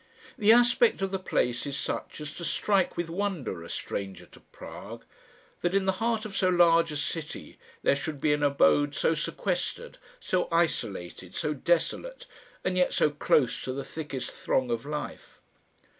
The 0.35 0.51
aspect 0.51 1.03
of 1.03 1.11
the 1.11 1.19
place 1.19 1.67
is 1.67 1.77
such 1.77 2.19
as 2.21 2.33
to 2.33 2.43
strike 2.43 2.97
with 2.97 3.07
wonder 3.07 3.61
a 3.61 3.69
stranger 3.69 4.25
to 4.31 4.39
Prague 4.39 5.05
that 5.61 5.75
in 5.75 5.85
the 5.85 5.91
heart 6.01 6.25
of 6.25 6.35
so 6.35 6.49
large 6.49 6.91
a 6.91 6.97
city 6.97 7.59
there 7.83 7.95
should 7.95 8.19
be 8.19 8.33
an 8.33 8.41
abode 8.41 8.95
so 8.95 9.13
sequestered, 9.13 9.99
so 10.19 10.47
isolated, 10.51 11.35
so 11.35 11.53
desolate, 11.53 12.25
and 12.63 12.77
yet 12.77 12.93
so 12.93 13.11
close 13.11 13.61
to 13.61 13.73
the 13.73 13.83
thickest 13.85 14.31
throng 14.31 14.71
of 14.71 14.87
life. 14.87 15.39